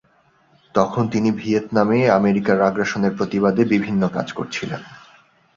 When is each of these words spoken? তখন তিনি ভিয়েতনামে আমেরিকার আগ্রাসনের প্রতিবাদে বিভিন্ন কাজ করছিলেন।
তখন 0.75 1.03
তিনি 1.07 1.29
ভিয়েতনামে 1.31 1.99
আমেরিকার 2.09 2.57
আগ্রাসনের 2.61 3.13
প্রতিবাদে 3.17 3.63
বিভিন্ন 3.65 4.01
কাজ 4.07 4.27
করছিলেন। 4.33 4.81